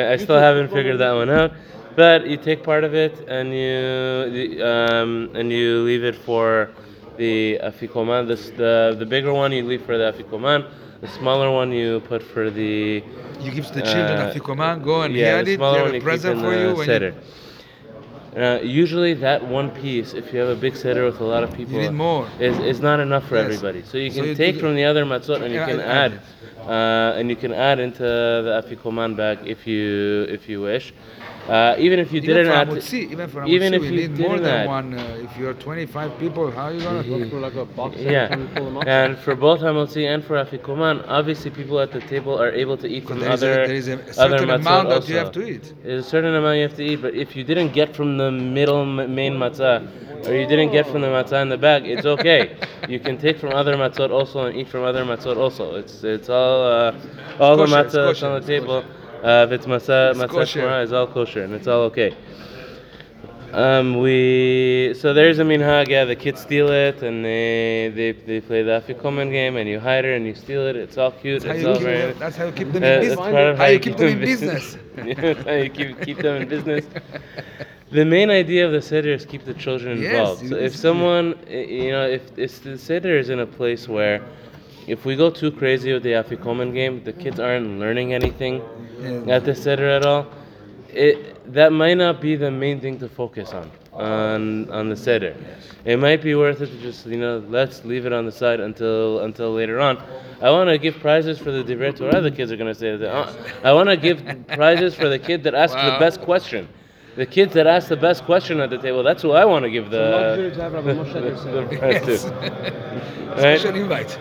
I, 0.09 0.13
I 0.13 0.17
still 0.17 0.37
haven't 0.39 0.69
figured 0.71 0.99
that 0.99 1.11
one 1.13 1.29
out. 1.29 1.51
But 1.95 2.27
you 2.27 2.37
take 2.37 2.63
part 2.63 2.83
of 2.83 2.93
it 2.93 3.27
and 3.27 3.51
you 3.53 4.63
um, 4.63 5.31
and 5.33 5.51
you 5.51 5.79
leave 5.81 6.03
it 6.03 6.15
for 6.15 6.69
the 7.17 7.59
afikoman. 7.63 8.27
This 8.27 8.51
the 8.51 8.95
the 8.99 9.05
bigger 9.05 9.33
one 9.33 9.51
you 9.51 9.63
leave 9.65 9.81
for 9.83 9.97
the 9.97 10.11
afikoman. 10.13 10.69
The 11.01 11.07
smaller 11.07 11.51
one 11.51 11.71
you 11.71 11.99
put 12.01 12.23
for 12.23 12.49
the 12.49 13.03
You 13.39 13.51
give 13.51 13.67
to 13.67 13.73
the 13.73 13.81
children 13.83 14.17
Uh, 14.19 14.31
a 14.31 14.39
fikoman, 14.39 14.83
go 14.83 15.01
and 15.03 15.13
yeah, 15.15 15.41
the 15.43 15.53
it. 15.53 15.59
They 15.59 15.77
have 15.83 15.93
a 15.93 15.99
present 16.01 16.41
for 16.41 16.53
you. 16.55 16.73
when 16.75 16.85
seder. 16.85 17.13
Uh, 18.35 18.59
usually 18.61 19.13
that 19.15 19.43
one 19.47 19.69
piece, 19.71 20.13
if 20.13 20.31
you 20.31 20.39
have 20.39 20.49
a 20.49 20.55
big 20.55 20.75
seder 20.75 21.05
with 21.05 21.19
a 21.21 21.23
lot 21.23 21.43
of 21.43 21.51
people, 21.55 21.79
need 21.79 21.91
more. 21.91 22.27
Is, 22.39 22.57
is 22.59 22.79
not 22.81 22.99
enough 22.99 23.27
for 23.27 23.35
Yes. 23.35 23.45
everybody. 23.45 23.81
So 23.83 23.97
you 23.97 24.11
So 24.11 24.17
can 24.19 24.25
you 24.29 24.35
take 24.35 24.59
from 24.59 24.75
the 24.75 24.85
other 24.85 25.05
matzot 25.05 25.41
and 25.43 25.51
you 25.53 25.59
can 25.59 25.79
I 25.79 25.83
add, 26.03 26.11
uh, 26.67 27.17
and 27.17 27.29
you 27.31 27.35
can 27.35 27.53
add 27.53 27.79
into 27.79 28.03
the 28.47 28.53
afikoman 28.61 29.15
bag 29.15 29.39
if 29.45 29.65
you 29.65 30.25
if 30.29 30.47
you 30.49 30.61
wish. 30.61 30.93
Uh, 31.47 31.75
even 31.79 31.97
if 31.99 32.11
you 32.11 32.17
Even 32.17 32.35
didn't 32.35 32.51
add, 32.51 32.67
Hamotzi, 32.67 33.09
even 33.09 33.29
for 33.29 33.45
even 33.45 33.73
if 33.73 33.81
you 33.83 33.91
need 33.91 34.19
more 34.19 34.37
than 34.37 34.67
one. 34.67 34.93
Uh, 34.93 35.17
if 35.23 35.37
you're 35.37 35.53
25 35.53 36.19
people, 36.19 36.51
how 36.51 36.63
are 36.63 36.73
you 36.73 36.81
gonna? 36.81 37.03
Look 37.03 37.29
through 37.29 37.39
like 37.39 37.55
a 37.55 37.63
box 37.63 37.95
yeah, 37.97 38.33
and 38.33 38.53
pull 38.53 38.65
them 38.65 38.77
up. 38.77 38.87
and 38.87 39.17
for 39.17 39.33
both 39.33 39.61
hamotzi 39.61 40.13
and 40.13 40.23
for 40.25 40.35
afikoman, 40.43 41.05
obviously 41.07 41.49
people 41.51 41.79
at 41.79 41.93
the 41.93 42.01
table 42.01 42.37
are 42.37 42.51
able 42.51 42.75
to 42.77 42.87
eat 42.87 43.07
from 43.07 43.19
there 43.19 43.31
is 43.31 43.43
a, 43.43 43.47
other 43.47 43.67
there 43.67 43.75
is 43.75 43.87
a 43.87 44.13
certain 44.13 44.49
amount 44.49 44.89
that 44.89 45.07
you 45.07 45.15
have 45.15 45.31
to 45.31 45.47
eat. 45.47 45.73
There's 45.83 46.05
a 46.05 46.09
certain 46.09 46.35
amount 46.35 46.57
you 46.57 46.63
have 46.63 46.75
to 46.75 46.83
eat, 46.83 47.01
but 47.01 47.15
if 47.15 47.33
you 47.35 47.45
didn't 47.45 47.71
get 47.71 47.95
from 47.95 48.17
the 48.17 48.29
middle 48.29 48.81
m- 48.81 49.15
main 49.15 49.33
matzah, 49.35 49.87
or 50.27 50.33
you 50.33 50.47
didn't 50.47 50.71
get 50.73 50.85
from 50.85 50.99
the 50.99 51.07
matzah 51.07 51.41
in 51.41 51.47
the 51.47 51.57
bag, 51.57 51.87
it's 51.87 52.05
okay. 52.05 52.57
you 52.89 52.99
can 52.99 53.17
take 53.17 53.39
from 53.39 53.53
other 53.53 53.75
matzot 53.75 54.09
also 54.11 54.47
and 54.47 54.57
eat 54.57 54.67
from 54.67 54.83
other 54.83 55.05
matzot 55.05 55.37
also. 55.37 55.75
It's 55.75 56.03
it's 56.03 56.27
all 56.29 56.63
uh, 56.63 56.95
all 57.39 57.55
the 57.55 57.65
kosher, 57.65 57.79
it's 57.79 57.95
matzah 57.95 58.07
that's 58.07 58.23
on 58.23 58.41
the 58.41 58.45
table. 58.45 58.83
Uh, 59.23 59.45
if 59.47 59.51
it's 59.51 59.65
matzah 59.65 60.11
It's 60.11 60.53
shmara, 60.53 60.83
is 60.83 60.93
all 60.93 61.07
kosher 61.07 61.43
and 61.43 61.53
it's 61.53 61.67
all 61.67 61.81
okay. 61.83 62.15
Um, 63.53 63.97
we 63.99 64.93
so 64.99 65.13
there's 65.13 65.39
a 65.39 65.43
minhag. 65.43 65.87
Yeah, 65.87 66.05
the 66.05 66.15
kids 66.15 66.41
steal 66.41 66.69
it 66.69 67.01
and 67.01 67.23
they 67.23 67.91
they, 67.95 68.11
they 68.11 68.41
play 68.41 68.61
the 68.61 68.81
afikoman 68.81 69.31
game 69.31 69.55
and 69.55 69.67
you 69.69 69.79
hide 69.79 70.05
it 70.05 70.15
and 70.17 70.25
you 70.25 70.35
steal 70.35 70.67
it. 70.67 70.75
It's 70.75 70.97
all 70.97 71.11
cute. 71.11 71.43
That's 71.43 71.61
how, 71.61 71.69
you 71.69 71.73
keep 71.75 71.83
very. 71.83 72.11
them, 72.11 72.19
that's 72.19 72.35
how 72.35 72.45
you 72.45 72.51
keep 72.51 72.71
them 72.73 72.75
in 72.75 72.81
that's 72.81 73.07
business. 73.07 73.19
of 73.51 73.57
How 73.57 73.65
you 73.65 73.79
keep 73.79 73.97
them 73.97 74.07
in 74.09 74.19
business. 74.19 74.77
Yeah, 74.97 75.13
that's 75.33 75.43
how 75.45 75.53
you 75.53 75.69
keep, 75.69 76.01
keep 76.01 76.17
them 76.17 76.41
in 76.41 76.47
business. 76.49 76.85
The 77.89 78.03
main 78.03 78.29
idea 78.29 78.65
of 78.65 78.73
the 78.73 78.81
seder 78.81 79.13
is 79.13 79.25
keep 79.25 79.45
the 79.45 79.53
children 79.53 80.01
Yes, 80.01 80.11
involved. 80.11 80.49
So 80.49 80.55
if 80.57 80.75
someone, 80.75 81.35
you 81.47 81.91
know, 81.91 82.05
if, 82.05 82.37
if 82.37 82.61
the 82.61 82.77
seder 82.77 83.17
is 83.17 83.29
in 83.29 83.39
a 83.39 83.45
place 83.45 83.87
where, 83.87 84.21
if 84.87 85.05
we 85.05 85.15
go 85.15 85.29
too 85.29 85.51
crazy 85.51 85.93
with 85.93 86.03
the 86.03 86.11
afikoman 86.13 86.73
game, 86.73 87.03
the 87.03 87.13
kids 87.13 87.39
aren't 87.39 87.79
learning 87.79 88.13
anything 88.13 88.61
Yeah. 88.99 89.35
at 89.35 89.45
the 89.45 89.53
seder 89.55 89.89
at 89.89 90.05
all. 90.05 90.25
It 90.93 91.17
that 91.53 91.71
might 91.71 91.97
not 91.97 92.19
be 92.21 92.35
the 92.35 92.51
main 92.51 92.79
thing 92.79 92.97
to 92.99 93.07
focus 93.09 93.53
on 93.53 93.69
on 93.93 94.69
on 94.71 94.89
the 94.89 94.95
seder. 94.95 95.35
It 95.85 95.97
might 95.99 96.21
be 96.21 96.33
worth 96.35 96.61
it 96.61 96.67
to 96.67 96.77
just 96.81 97.05
you 97.05 97.17
know 97.17 97.43
let's 97.49 97.83
leave 97.85 98.05
it 98.05 98.13
on 98.13 98.25
the 98.25 98.31
side 98.31 98.59
until 98.59 99.19
until 99.19 99.51
later 99.53 99.79
on. 99.79 99.97
I 100.41 100.49
want 100.51 100.69
to 100.69 100.77
give 100.77 100.95
prizes 100.99 101.37
for 101.39 101.51
the 101.51 101.63
divrei 101.63 101.95
Torah. 101.95 102.21
The 102.21 102.31
kids 102.31 102.51
are 102.51 102.57
gonna 102.57 102.73
say 102.75 102.95
that. 102.95 103.35
I 103.63 103.71
want 103.73 103.89
to 103.89 103.97
give 103.97 104.19
prizes 104.47 104.93
for 104.95 105.07
the 105.09 105.19
kid 105.19 105.43
that 105.43 105.53
asks 105.55 105.75
the 105.75 105.97
best 105.99 106.21
question. 106.21 106.67
the 107.17 107.25
kids 107.25 107.53
that 107.53 107.65
ask 107.65 107.87
the 107.89 107.95
best 108.07 108.23
question 108.25 108.59
at 108.59 108.69
the 108.69 108.77
table, 108.77 109.01
that's 109.03 109.23
who 109.23 109.31
I 109.31 109.43
want 109.43 109.63
to 109.65 109.71
give 109.71 109.85
It's 109.87 109.95
a 109.95 110.37
the, 110.37 110.55
to 110.55 110.61
have 110.61 110.73
Rabbi 110.73 110.93
Moshe 110.93 111.13
the, 111.17 111.21
the 111.31 111.37
so 111.37 111.65
prize 111.79 112.03
Yes. 112.07 112.23
to. 112.23 112.29
Right? 113.41 113.59
Special 113.59 113.75
invite. 113.75 114.11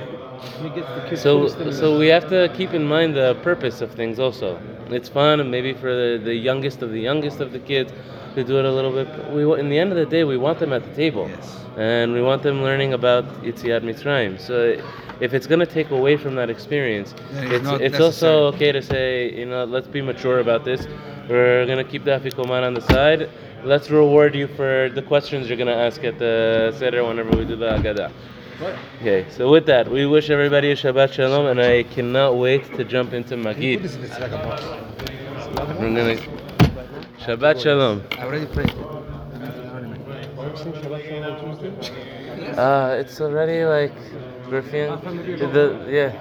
He 0.63 0.69
gets 0.71 0.89
the 0.95 1.01
kids 1.09 1.21
So, 1.23 1.49
so 1.71 1.99
we 1.99 2.09
have 2.09 2.29
to 2.29 2.49
keep 2.55 2.73
in 2.75 2.85
mind 2.87 3.17
the 3.17 3.37
purpose 3.43 3.81
of 3.81 3.93
things 3.93 4.19
also. 4.19 4.61
It's 4.91 5.09
fun, 5.09 5.41
and 5.41 5.51
maybe 5.51 5.73
for 5.75 5.93
the, 5.95 6.21
the 6.23 6.35
youngest 6.35 6.83
of 6.83 6.91
the 6.91 7.01
youngest 7.01 7.41
of 7.41 7.53
the 7.53 7.59
kids 7.59 7.93
to 8.35 8.45
do 8.45 8.59
it 8.59 8.65
a 8.65 8.71
little 8.71 8.93
bit. 8.93 9.09
We, 9.33 9.59
in 9.59 9.69
the 9.69 9.79
end 9.79 9.91
of 9.93 9.99
the 9.99 10.07
day, 10.07 10.25
we 10.25 10.37
want 10.37 10.59
them 10.59 10.73
at 10.73 10.85
the 10.85 10.95
table, 10.95 11.29
Yes. 11.29 11.57
and 11.77 12.13
we 12.13 12.23
want 12.23 12.43
them 12.43 12.63
learning 12.63 12.93
about 12.93 13.25
Yetziat 13.43 13.83
Mitzrayim. 13.83 14.39
So, 14.39 14.81
if 15.21 15.33
it's 15.33 15.47
going 15.47 15.61
to 15.61 15.67
take 15.67 15.91
away 15.91 16.17
from 16.17 16.35
that 16.37 16.51
experience, 16.51 17.15
Then 17.33 17.53
it's 17.53 17.69
it's 17.69 17.83
it's 17.95 18.01
also 18.01 18.47
okay 18.53 18.71
to 18.73 18.83
say, 18.83 19.33
you 19.33 19.47
know, 19.47 19.65
let's 19.65 19.89
be 19.89 20.03
mature 20.03 20.41
about 20.41 20.65
this. 20.65 20.87
We're 21.29 21.67
going 21.67 21.79
to 21.79 21.91
keep 21.91 22.05
the 22.05 22.13
Afikoman 22.13 22.63
on 22.63 22.75
the 22.75 22.83
side. 22.83 23.31
Let's 23.65 23.91
reward 23.91 24.35
you 24.35 24.47
for 24.47 24.91
the 24.95 25.03
questions 25.03 25.49
you're 25.49 25.57
going 25.57 25.75
to 25.79 25.83
ask 25.89 26.05
at 26.05 26.19
the 26.19 26.73
Seder 26.79 27.03
whenever 27.05 27.31
we 27.37 27.45
do 27.45 27.57
the 27.57 27.71
Agadah. 27.71 28.13
Okay, 28.61 29.27
so 29.31 29.51
with 29.51 29.67
that, 29.67 29.91
we 29.91 30.07
wish 30.07 30.31
everybody 30.31 30.71
a 30.71 30.77
Shabbat 30.77 31.13
Shalom, 31.13 31.47
and 31.47 31.61
I 31.61 31.83
cannot 31.83 32.39
wait 32.39 32.65
to 32.77 32.85
jump 32.85 33.13
into 33.13 33.37
Magid. 33.37 33.83
this 33.83 33.97
in 33.97 34.03
the 34.03 34.09
tzedakah 34.09 34.43
box. 34.43 34.65
We're 35.79 35.95
gonna- 35.95 36.17
Shabbat 37.21 37.61
Shalom. 37.63 38.03
I 38.13 38.25
already 38.25 38.47
prayed. 38.47 38.71
Sing 40.57 40.73
Shabbat 40.73 41.05
Shalom? 41.05 42.59
Uh, 42.59 42.95
it's 42.99 43.21
already 43.21 43.65
like 43.67 43.93
we're 44.51 44.63
feeling 44.63 45.01
the 45.53 45.85
yeah. 45.91 46.13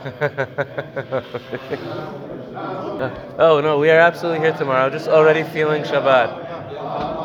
oh 3.39 3.62
no, 3.62 3.80
we 3.80 3.89
are 3.89 4.00
absolutely 4.00 4.42
here 4.46 4.58
tomorrow. 4.58 4.89
Just 4.89 5.08
already 5.08 5.44
feeling 5.44 5.84
Shabbat. 5.84 7.25